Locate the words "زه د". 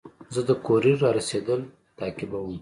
0.33-0.51